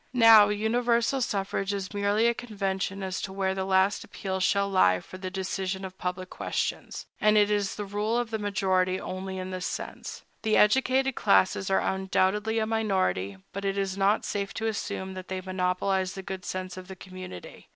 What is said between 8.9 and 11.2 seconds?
only in this sense. The educated